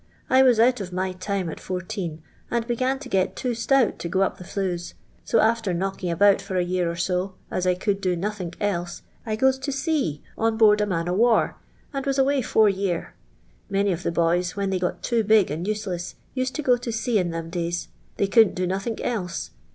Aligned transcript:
I 0.31 0.41
was 0.41 0.59
out 0.59 0.81
of 0.81 0.91
my 0.91 1.11
time 1.11 1.47
at 1.47 1.59
fourteen, 1.59 2.23
and 2.49 2.65
began 2.65 2.97
to 2.97 3.07
get 3.07 3.35
too 3.35 3.53
stout 3.53 3.99
to 3.99 4.09
go 4.09 4.23
up 4.23 4.39
the 4.39 4.43
fluea; 4.43 4.95
so 5.23 5.39
after 5.39 5.75
knoclua' 5.75 6.11
about 6.13 6.41
for 6.41 6.55
a 6.55 6.63
year 6.63 6.89
or 6.89 6.95
so, 6.95 7.35
aa 7.51 7.57
I 7.57 7.75
oould 7.75 8.01
do 8.01 8.17
nothiak 8.17 8.55
else, 8.59 9.03
I 9.27 9.35
goes 9.35 9.59
to 9.59 9.71
sea 9.71 10.23
on 10.35 10.57
board 10.57 10.81
a 10.81 10.87
man 10.87 11.07
o' 11.07 11.13
war, 11.13 11.55
and 11.93 12.03
waa 12.07 12.13
away 12.17 12.41
four 12.41 12.67
year. 12.67 13.13
Many 13.69 13.91
of 13.91 14.01
the 14.01 14.11
boys, 14.11 14.55
when 14.55 14.71
they 14.71 14.79
got 14.79 15.03
too 15.03 15.23
big 15.23 15.51
and 15.51 15.67
useless, 15.67 16.15
used 16.33 16.55
to 16.55 16.63
go 16.63 16.77
to 16.77 16.91
sea 16.91 17.19
in 17.19 17.29
them, 17.29 17.51
days— 17.51 17.87
they 18.17 18.25
couldn't 18.25 18.55
do 18.55 18.65
nothink 18.65 19.01
else. 19.01 19.51